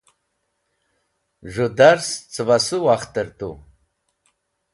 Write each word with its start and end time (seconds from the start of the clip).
Z̃hũ 1.53 1.71
dars 1.77 2.07
cẽbasu 2.33 2.77
wakhter 2.85 3.27
tu. 3.37 3.49